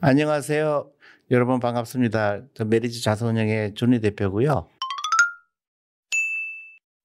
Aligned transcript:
안녕하세요. 0.00 0.90
여러분 1.30 1.58
반갑습니다. 1.58 2.42
메리츠 2.66 3.02
자산운용의 3.02 3.74
존리 3.74 4.00
대표고요. 4.00 4.68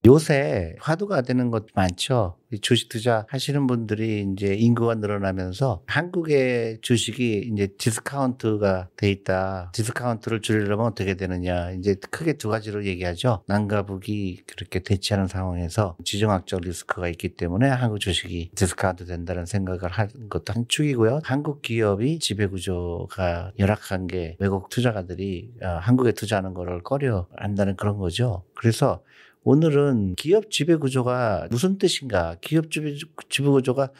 요새 0.04 0.74
화두가 0.80 1.22
되는 1.22 1.52
것 1.52 1.66
많죠. 1.74 2.36
주식 2.60 2.88
투자 2.88 3.24
하시는 3.28 3.68
분들이 3.68 4.26
이제 4.32 4.52
인구가 4.52 4.96
늘어나면서 4.96 5.82
한국의 5.86 6.78
주식이 6.82 7.50
이제 7.52 7.68
디스카운트가 7.78 8.88
돼 8.96 9.10
있다. 9.10 9.70
디스카운트를 9.72 10.40
줄이려면 10.40 10.86
어떻게 10.86 11.14
되느냐. 11.14 11.70
이제 11.70 11.94
크게 12.10 12.32
두 12.32 12.48
가지로 12.48 12.84
얘기하죠. 12.84 13.44
남과 13.46 13.86
북이 13.86 14.42
그렇게 14.44 14.80
대치하는 14.80 15.28
상황에서 15.28 15.96
지정학적 16.04 16.62
리스크가 16.62 17.08
있기 17.10 17.36
때문에 17.36 17.68
한국 17.68 18.00
주식이 18.00 18.50
디스카운트 18.56 19.06
된다는 19.06 19.46
생각을 19.46 19.88
한 19.88 20.08
것도 20.28 20.52
한 20.52 20.66
축이고요. 20.66 21.20
한국 21.22 21.62
기업이 21.62 22.18
지배 22.18 22.48
구조가 22.48 23.52
열악한 23.56 24.08
게 24.08 24.36
외국 24.40 24.68
투자가들이 24.68 25.52
어, 25.62 25.66
한국에 25.80 26.10
투자하는 26.10 26.54
거를 26.54 26.82
꺼려 26.82 27.28
한다는 27.36 27.76
그런 27.76 27.98
거죠. 27.98 28.42
그래서 28.54 29.00
오늘은 29.44 30.14
기업 30.14 30.50
지배 30.50 30.76
구조가 30.76 31.48
무슨 31.50 31.76
뜻인가? 31.76 32.36
기업 32.40 32.70
지배, 32.70 32.94
구조가 33.28 33.90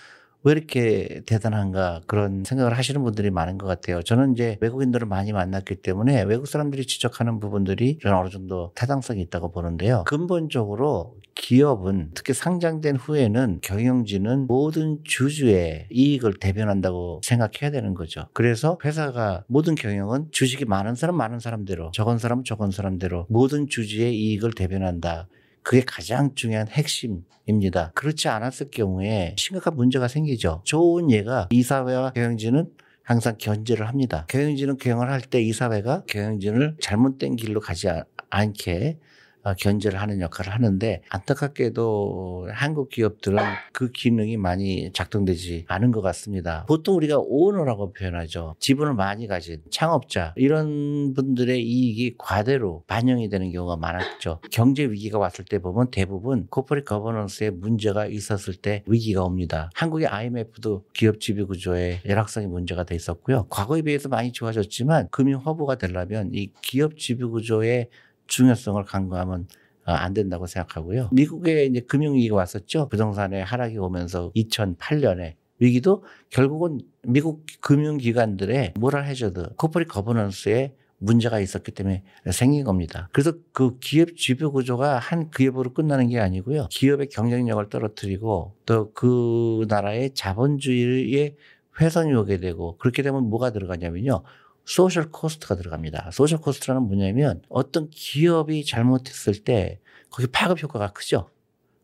왜 0.45 0.53
이렇게 0.53 1.23
대단한가 1.27 2.01
그런 2.07 2.43
생각을 2.45 2.77
하시는 2.77 3.03
분들이 3.03 3.31
많은 3.31 3.59
것 3.59 3.67
같아요. 3.67 4.03
저는 4.03 4.33
이제 4.33 4.57
외국인들을 4.61 5.07
많이 5.07 5.33
만났기 5.33 5.77
때문에 5.77 6.23
외국 6.23 6.47
사람들이 6.47 6.85
지적하는 6.87 7.39
부분들이 7.39 7.99
저는 8.03 8.17
어느 8.17 8.29
정도 8.29 8.73
타당성이 8.75 9.21
있다고 9.23 9.53
보는데요. 9.53 10.05
근본적으로 10.07 11.17
기업은 11.35 12.11
특히 12.15 12.35
상장된 12.35 12.97
후에는 12.97 13.61
경영진은 13.63 14.47
모든 14.47 14.99
주주의 15.05 15.87
이익을 15.91 16.35
대변한다고 16.35 17.21
생각해야 17.25 17.71
되는 17.71 17.95
거죠. 17.95 18.27
그래서 18.33 18.79
회사가 18.85 19.45
모든 19.47 19.75
경영은 19.75 20.29
주식이 20.33 20.65
많은 20.65 20.95
사람 20.95 21.17
많은 21.17 21.39
사람대로 21.39 21.91
적은 21.93 22.19
사람 22.19 22.43
적은 22.43 22.71
사람대로 22.71 23.27
모든 23.29 23.69
주주의 23.69 24.15
이익을 24.15 24.53
대변한다. 24.53 25.29
그게 25.63 25.83
가장 25.87 26.35
중요한 26.35 26.69
핵심입니다. 26.69 27.93
그렇지 27.95 28.29
않았을 28.29 28.71
경우에 28.71 29.35
심각한 29.39 29.77
문제가 29.77 30.09
생기죠. 30.09 30.63
좋은 30.65 31.11
예가 31.11 31.49
이사회와 31.51 32.13
경영진은 32.13 32.71
항상 33.05 33.37
견제를 33.39 33.89
합니다. 33.89 34.27
경영진은 34.29 34.79
경영을 34.79 35.11
할 35.11 35.21
때 35.23 35.41
이사회가 35.43 36.05
경영진을 36.07 36.77
잘못된 36.81 37.37
길로 37.37 37.61
가지 37.61 37.89
않게 38.31 38.99
어, 39.01 39.12
견제를 39.59 40.01
하는 40.01 40.21
역할을 40.21 40.53
하는데 40.53 41.03
안타깝게도 41.09 42.49
한국 42.53 42.89
기업들은 42.91 43.39
그 43.73 43.91
기능이 43.91 44.37
많이 44.37 44.93
작동되지 44.93 45.65
않은 45.69 45.91
것 45.91 46.01
같습니다. 46.03 46.65
보통 46.67 46.97
우리가 46.97 47.19
오너라고 47.19 47.93
표현하죠. 47.93 48.55
지분을 48.59 48.95
많이 48.95 49.27
가진 49.27 49.61
창업자 49.71 50.33
이런 50.37 51.15
분들의 51.15 51.63
이익이 51.63 52.15
과대로 52.19 52.85
반영이 52.87 53.29
되는 53.29 53.51
경우가 53.51 53.77
많았죠. 53.77 54.41
경제 54.51 54.85
위기가 54.85 55.19
왔을 55.19 55.45
때 55.45 55.59
보면 55.59 55.91
대부분 55.91 56.47
코퍼리 56.49 56.85
거버넌스에 56.85 57.51
문제가 57.51 58.07
있었을 58.07 58.55
때 58.55 58.83
위기가 58.87 59.25
옵니다. 59.25 59.71
한국의 59.75 60.07
IMF도 60.07 60.85
기업 60.93 61.21
지배 61.21 61.43
구조에 61.43 62.01
열악성이 62.07 62.47
문제가 62.47 62.85
돼 62.85 62.95
있었고요. 62.95 63.47
과거에 63.49 63.83
비해서 63.83 64.09
많이 64.09 64.33
좋아졌지만 64.33 65.09
금융 65.11 65.41
허브가 65.41 65.77
되려면 65.77 66.31
이 66.33 66.51
기업 66.63 66.99
지배 66.99 67.25
구조의 67.25 67.89
중요성을 68.27 68.83
간과하면 68.85 69.47
어, 69.85 69.93
안 69.93 70.15
된다고 70.15 70.47
생각하고요. 70.47 71.09
미국에 71.13 71.65
이제 71.65 71.81
금융위기가 71.81 72.37
왔었죠. 72.37 72.89
부동산의 72.89 73.45
하락이 73.45 73.79
오면서 73.79 74.31
2008년에 74.37 75.35
위기도 75.59 76.05
결국은 76.31 76.81
미국 77.03 77.45
금융기관들의 77.61 78.75
뭐라 78.79 79.03
해줘도 79.03 79.47
코퍼리 79.57 79.87
거버넌스에 79.87 80.75
문제가 80.99 81.41
있었기 81.41 81.73
때문에 81.73 82.05
생긴 82.31 82.65
겁니다. 82.65 83.09
그래서 83.13 83.33
그 83.53 83.77
기업 83.81 84.17
지배 84.17 84.47
구조가 84.47 84.99
한 84.99 85.31
기업으로 85.31 85.73
끝나는 85.73 86.09
게 86.09 86.21
아니고요. 86.21 86.69
기업의 86.71 87.09
경쟁력을 87.09 87.69
떨어뜨리고 87.69 88.55
또 88.67 88.93
그 88.95 89.67
나라의 89.69 90.15
자본주의의 90.15 91.37
훼손이 91.81 92.13
오게 92.15 92.39
되고 92.39 92.77
그렇게 92.79 93.03
되면 93.03 93.29
뭐가 93.29 93.51
들어가냐면요. 93.51 94.23
social 94.65 95.11
cost가 95.11 95.57
들어갑니다. 95.57 96.11
social 96.13 96.39
cost라는 96.41 96.83
뭐냐면 96.83 97.43
어떤 97.49 97.91
기업이 97.91 98.65
잘못했을 98.65 99.35
때 99.45 99.81
거기 100.11 100.27
파급 100.29 100.63
효과가 100.63 100.93
크죠. 100.93 101.29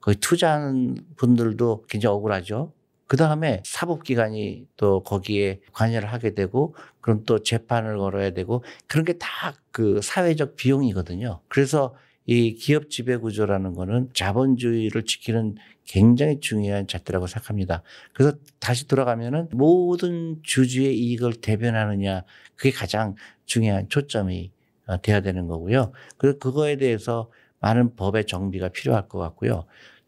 거기 0.01 0.17
투자한 0.19 0.97
분들도 1.17 1.85
굉장히 1.89 2.15
억울하죠. 2.15 2.73
그 3.07 3.17
다음에 3.17 3.63
사법기관이 3.65 4.67
또 4.77 5.03
거기에 5.03 5.61
관여를 5.73 6.13
하게 6.13 6.35
되고 6.35 6.75
그럼 7.01 7.25
또 7.25 7.43
재판을 7.43 7.99
걸어야 7.99 8.31
되고 8.31 8.63
그런 8.87 9.05
게 9.05 9.15
다 9.19 9.55
그 9.73 10.01
사회적 10.03 10.57
비용이거든요. 10.57 11.41
그래서 11.49 11.95
이 12.27 12.55
기업 12.55 12.91
지배 12.91 13.17
구조라는 13.17 13.75
거는 13.75 14.11
자본주의를 14.13 15.05
지키는 15.05 15.55
굉장히 15.89 16.39
중요한 16.39 16.87
잣대라고 16.87 17.27
생각합니다. 17.27 17.83
그래서 18.13 18.37
다시 18.61 18.87
돌아가면은 18.87 19.49
모든 19.51 20.39
주주의 20.43 20.97
이익을 20.97 21.41
대변하느냐 21.41 22.25
그게 22.55 22.71
가장 22.71 23.17
중요한 23.47 23.89
초점이 23.89 24.53
어, 24.87 25.01
돼야 25.01 25.21
되는 25.21 25.47
거고요. 25.47 25.93
그래서 26.19 26.39
그거에 26.39 26.77
대해서 26.77 27.31
많은 27.61 27.97
법의 27.97 28.27
정비가 28.27 28.69
필요할 28.69 29.09
것 29.09 29.19
같고요. 29.19 29.65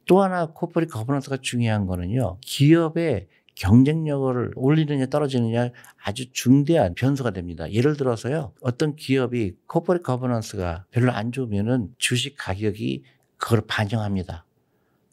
또 0.07 0.23
하나 0.23 0.47
corporate 0.47 0.87
governance가 0.87 1.39
중요한 1.39 1.87
거는요. 1.87 2.39
기업의 2.43 3.29
경쟁력을 3.55 4.53
올리느냐 4.55 5.07
떨어지느냐 5.07 5.71
아주 6.03 6.31
중대한 6.33 6.95
변수가 6.95 7.31
됩니다. 7.33 7.71
예를 7.73 7.97
들어서요. 7.97 8.53
어떤 8.61 8.97
기업이 8.97 9.55
corporate 9.67 10.03
governance가 10.03 10.87
별로 10.91 11.13
안 11.13 11.33
좋으면은 11.33 11.89
주식 11.99 12.37
가격이 12.39 13.03
그걸 13.37 13.63
반영합니다. 13.67 14.45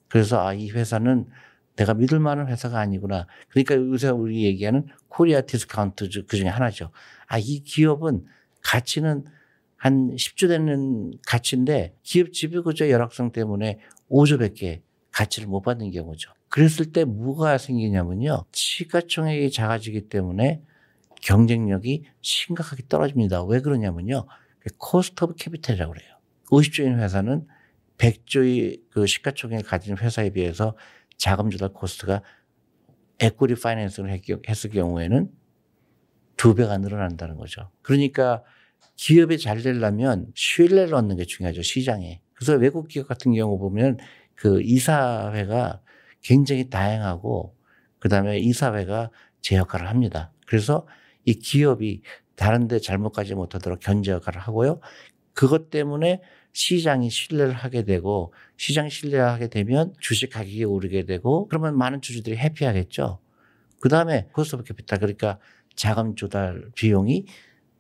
그래서 0.10 0.46
아, 0.46 0.54
이 0.54 0.70
회사는 0.70 1.26
내가 1.76 1.94
믿을 1.94 2.20
만한 2.20 2.48
회사가 2.48 2.80
아니구나. 2.80 3.28
그러니까 3.50 3.76
요새 3.76 4.10
우리 4.10 4.44
얘기하는 4.44 4.88
코리아 5.08 5.42
디스카운트 5.42 6.10
그 6.28 6.38
중에 6.38 6.48
하나죠. 6.48 6.92
아, 7.28 7.38
이 7.38 7.64
기업은 7.64 8.26
가치는 8.64 9.26
한 9.78 10.16
10조 10.16 10.48
되는 10.48 11.14
가치인데 11.26 11.96
기업 12.02 12.34
지배구조 12.34 12.90
열악성 12.90 13.32
때문에 13.32 13.80
5조밖에 14.10 14.82
가치를 15.12 15.48
못 15.48 15.62
받는 15.62 15.92
경우죠. 15.92 16.32
그랬을 16.50 16.92
때 16.92 17.06
뭐가 17.06 17.58
생기냐면요. 17.58 18.46
시가총액이 18.52 19.52
작아지기 19.52 20.10
때문에 20.10 20.62
경쟁력이 21.22 22.06
심각하게 22.22 22.84
떨어집니다. 22.88 23.44
왜 23.44 23.62
그러냐면요. 23.62 24.26
cost 24.78 25.24
of 25.24 25.36
capital이라고 25.36 25.94
그래요. 25.94 26.16
50조인 26.52 27.00
회사는 27.00 27.48
100조의 27.98 28.82
그 28.90 29.08
시가총액을 29.08 29.64
가진 29.66 29.98
회사에 29.98 30.30
비해서 30.32 30.76
자금 31.18 31.50
조달 31.50 31.70
cost가 31.70 32.22
equity 33.20 33.56
finance를 33.56 34.22
했을 34.48 34.70
경우에는 34.70 35.32
두 36.38 36.54
배가 36.54 36.78
늘어난다는 36.78 37.36
거죠. 37.38 37.72
그러니까 37.82 38.44
기업이 38.96 39.40
잘 39.40 39.62
되려면 39.62 40.28
신뢰를 40.36 40.94
얻는 40.94 41.18
게 41.18 41.26
중요하죠. 41.26 41.64
시장에. 41.64 42.22
그래서 42.34 42.54
외국 42.54 42.88
기업 42.88 43.08
같은 43.08 43.34
경우 43.34 43.58
보면 43.58 43.98
그 44.36 44.62
이사회가 44.62 45.82
굉장히 46.22 46.70
다양하고 46.70 47.56
그다음에 48.00 48.38
이사회가 48.38 49.10
제 49.42 49.56
역할을 49.56 49.90
합니다. 49.90 50.32
그래서 50.46 50.88
이 51.26 51.34
기업이 51.34 52.04
다른 52.36 52.68
데 52.68 52.80
잘못 52.80 53.12
가지 53.12 53.34
못하도록 53.34 53.80
견제 53.80 54.12
역할을 54.12 54.40
하고요. 54.40 54.80
그것 55.34 55.70
때문에 55.70 56.22
시장이 56.58 57.12
신뢰를 57.12 57.54
하게 57.54 57.84
되고 57.84 58.34
시장이 58.58 58.90
신뢰하게 58.90 59.48
되면 59.50 59.94
주식 60.00 60.32
가격이 60.32 60.64
오르게 60.64 61.06
되고 61.06 61.48
그러면 61.50 61.78
많은 61.78 62.02
주주들이 62.02 62.36
happy하겠죠. 62.36 63.20
그 63.80 63.90
다음에 63.90 64.28
cost 64.32 64.56
of 64.56 64.64
capital 64.64 64.98
그러니까 64.98 65.38
자금 65.76 66.16
조달 66.16 66.72
비용이 66.74 67.26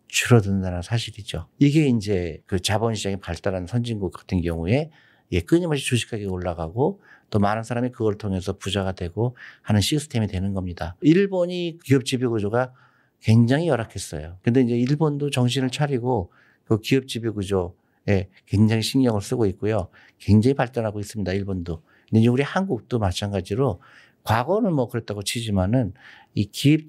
줄어든다는 0.09 0.83
사실이죠. 0.83 1.47
이게 1.57 1.87
이제 1.87 2.43
그 2.45 2.59
자본시장이 2.59 3.15
발달한 3.19 3.65
선진국 3.65 4.13
같은 4.13 4.41
경우에 4.41 4.91
예, 5.31 5.39
끊임없이 5.39 5.83
주식 5.83 6.11
가격이 6.11 6.29
올라가고 6.29 7.01
또 7.31 7.39
많은 7.39 7.63
사람이 7.63 7.89
그걸 7.89 8.19
통해서 8.19 8.59
부자가 8.59 8.91
되고 8.91 9.35
하는 9.63 9.81
시스템이 9.81 10.27
되는 10.27 10.53
겁니다. 10.53 10.95
일본이 11.01 11.79
기업 11.83 12.05
지배 12.05 12.27
구조가 12.27 12.73
굉장히 13.21 13.69
열악했어요. 13.69 14.37
근데 14.43 14.61
이제 14.61 14.77
일본도 14.77 15.31
정신을 15.31 15.71
차리고 15.71 16.31
그 16.65 16.79
기업 16.79 17.07
지배 17.07 17.29
구조 17.29 17.73
예, 18.09 18.29
굉장히 18.45 18.81
신경을 18.81 19.21
쓰고 19.21 19.45
있고요. 19.47 19.89
굉장히 20.17 20.53
발전하고 20.53 20.99
있습니다. 20.99 21.33
일본도. 21.33 21.83
근데 22.09 22.27
우리 22.27 22.41
한국도 22.43 22.99
마찬가지로 22.99 23.81
과거는 24.23 24.73
뭐 24.73 24.87
그랬다고 24.87 25.23
치지만은 25.23 25.93
이 26.33 26.45
기업 26.45 26.81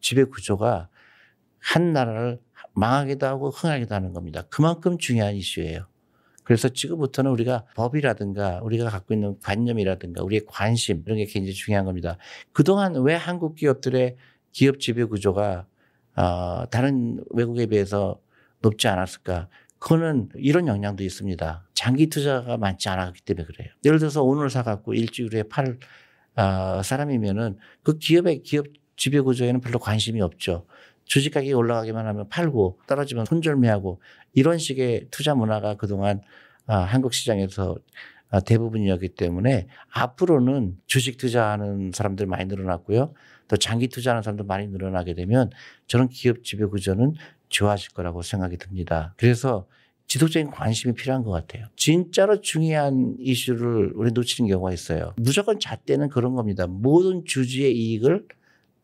지배 0.00 0.24
구조가 0.24 0.88
한 1.58 1.92
나라를 1.92 2.40
망하기도 2.74 3.26
하고 3.26 3.50
흥하기도 3.50 3.94
하는 3.94 4.12
겁니다. 4.12 4.42
그만큼 4.50 4.98
중요한 4.98 5.34
이슈예요. 5.34 5.86
그래서 6.44 6.68
지금부터는 6.68 7.30
우리가 7.30 7.66
법이라든가 7.76 8.60
우리가 8.62 8.90
갖고 8.90 9.14
있는 9.14 9.38
관념이라든가 9.40 10.24
우리의 10.24 10.42
관심 10.46 11.02
이런 11.06 11.18
게 11.18 11.26
굉장히 11.26 11.52
중요한 11.54 11.84
겁니다. 11.84 12.16
그동안 12.52 12.96
왜 12.96 13.14
한국 13.14 13.54
기업들의 13.54 14.16
기업 14.50 14.80
지배 14.80 15.04
구조가 15.04 15.66
어, 16.16 16.64
다른 16.70 17.24
외국에 17.30 17.66
비해서 17.66 18.20
높지 18.60 18.88
않았을까? 18.88 19.48
그거는 19.82 20.28
이런 20.36 20.68
영향도 20.68 21.02
있습니다. 21.02 21.66
장기 21.74 22.06
투자가 22.06 22.56
많지 22.56 22.88
않았기 22.88 23.22
때문에 23.22 23.44
그래요. 23.44 23.68
예를 23.84 23.98
들어서 23.98 24.22
오늘 24.22 24.48
사갖고 24.48 24.94
일주일에 24.94 25.42
팔 25.42 25.76
어, 26.36 26.82
사람이면은 26.84 27.58
그 27.82 27.98
기업의 27.98 28.42
기업 28.42 28.66
지배 28.96 29.18
구조에는 29.18 29.60
별로 29.60 29.80
관심이 29.80 30.20
없죠. 30.20 30.66
주식 31.04 31.34
가격이 31.34 31.52
올라가기만 31.52 32.06
하면 32.06 32.28
팔고 32.28 32.78
떨어지면 32.86 33.24
손절매하고 33.24 34.00
이런 34.34 34.58
식의 34.58 35.08
투자 35.10 35.34
문화가 35.34 35.74
그동안 35.74 36.20
어, 36.68 36.74
한국 36.76 37.12
시장에서 37.12 37.76
어, 38.30 38.40
대부분이었기 38.40 39.16
때문에 39.16 39.66
앞으로는 39.90 40.78
주식 40.86 41.16
투자하는 41.16 41.90
사람들 41.92 42.26
많이 42.26 42.44
늘어났고요. 42.44 43.14
또 43.48 43.56
장기 43.56 43.88
투자하는 43.88 44.22
사람도 44.22 44.44
많이 44.44 44.68
늘어나게 44.68 45.14
되면 45.14 45.50
저는 45.88 46.08
기업 46.08 46.44
지배 46.44 46.66
구조는 46.66 47.14
좋아질 47.52 47.92
거라고 47.92 48.22
생각이 48.22 48.56
듭니다. 48.56 49.14
그래서 49.16 49.66
지속적인 50.08 50.50
관심이 50.50 50.94
필요한 50.94 51.22
것 51.22 51.30
같아요. 51.30 51.66
진짜로 51.76 52.40
중요한 52.40 53.16
이슈를 53.18 53.92
우리 53.94 54.10
놓치는 54.12 54.48
경우가 54.48 54.72
있어요. 54.72 55.14
무조건 55.16 55.60
잣대는 55.60 56.08
그런 56.08 56.34
겁니다. 56.34 56.66
모든 56.66 57.24
주주의 57.24 57.74
이익을 57.74 58.26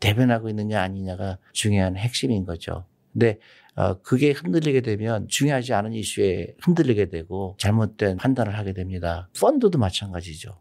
대변하고 0.00 0.48
있느냐 0.48 0.80
아니냐가 0.80 1.38
중요한 1.52 1.96
핵심인 1.96 2.44
거죠. 2.44 2.86
근데 3.12 3.38
어, 3.74 4.00
그게 4.00 4.30
흔들리게 4.32 4.80
되면 4.80 5.28
중요하지 5.28 5.72
않은 5.74 5.92
이슈에 5.92 6.54
흔들리게 6.62 7.10
되고 7.10 7.56
잘못된 7.58 8.16
판단을 8.16 8.56
하게 8.56 8.72
됩니다. 8.72 9.28
펀드도 9.38 9.78
마찬가지죠. 9.78 10.60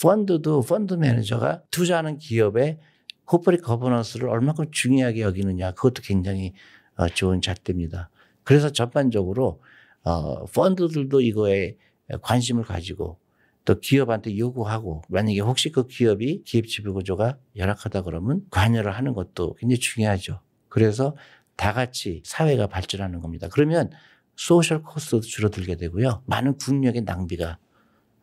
펀드도 0.00 0.62
펀드 0.62 0.94
매니저가 0.94 1.62
투자하는 1.70 2.18
기업의 2.18 2.78
corporate 3.24 3.58
governance를 3.58 4.28
얼마큼 4.28 4.66
중요하게 4.70 5.22
여기느냐 5.22 5.72
그것도 5.72 6.02
굉장히 6.02 6.52
어, 6.52 6.77
좋은 7.06 7.40
잣대입니다. 7.40 8.10
그래서 8.42 8.70
전반적으로 8.70 9.62
어, 10.02 10.44
펀드들도 10.46 11.20
이거에 11.20 11.76
관심을 12.22 12.64
가지고 12.64 13.18
또 13.64 13.78
기업한테 13.78 14.38
요구하고 14.38 15.02
만약에 15.08 15.40
혹시 15.40 15.70
그 15.70 15.86
기업이 15.86 16.42
기업 16.44 16.66
지배 16.66 16.90
구조가 16.90 17.36
열악하다 17.56 18.02
그러면 18.02 18.42
관여를 18.50 18.96
하는 18.96 19.12
것도 19.12 19.54
굉장히 19.56 19.78
중요하죠. 19.78 20.40
그래서 20.70 21.14
다 21.56 21.74
같이 21.74 22.22
사회가 22.24 22.68
발전하는 22.68 23.20
겁니다. 23.20 23.48
그러면 23.52 23.90
social 24.36 24.82
cost도 24.82 25.20
줄어들게 25.20 25.76
되고요. 25.76 26.22
많은 26.26 26.56
국력의 26.56 27.02
낭비가 27.02 27.58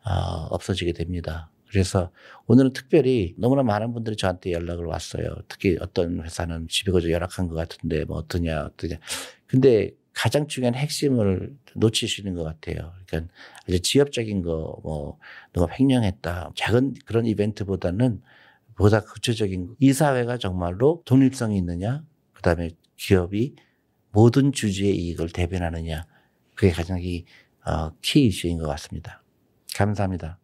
어, 0.04 0.10
없어지게 0.50 0.92
됩니다. 0.92 1.50
그래서 1.76 2.10
오늘은 2.46 2.72
특별히 2.72 3.34
너무나 3.36 3.62
많은 3.62 3.92
분들이 3.92 4.16
저한테 4.16 4.52
연락을 4.52 4.86
왔어요. 4.86 5.26
특히 5.46 5.76
어떤 5.78 6.22
회사는 6.24 6.68
지배구조 6.68 7.10
열악한 7.10 7.48
것 7.48 7.54
같은데 7.54 8.06
뭐 8.06 8.16
어떠냐 8.16 8.64
어떠냐. 8.64 8.96
근데 9.46 9.90
가장 10.14 10.46
중요한 10.46 10.74
핵심을 10.74 11.54
놓치시는 11.74 12.34
것 12.34 12.44
같아요. 12.44 12.94
그러니까 13.06 13.30
아주 13.68 13.82
지엽적인 13.82 14.40
거, 14.40 14.80
뭐, 14.82 15.18
누가 15.52 15.70
횡령했다. 15.70 16.52
작은 16.54 16.94
그런 17.04 17.26
이벤트보다는 17.26 18.22
보다 18.74 19.00
구체적인 19.00 19.76
이 19.78 19.92
사회가 19.92 20.38
정말로 20.38 21.02
독립성이 21.04 21.58
있느냐. 21.58 22.02
그 22.32 22.40
다음에 22.40 22.70
기업이 22.96 23.54
모든 24.12 24.50
주주의 24.50 24.96
이익을 24.96 25.28
대변하느냐. 25.28 26.06
그게 26.54 26.72
가장 26.72 27.02
이, 27.02 27.26
어, 27.66 27.92
키 28.00 28.24
이슈인 28.28 28.56
것 28.56 28.66
같습니다. 28.66 29.22
감사합니다. 29.74 30.38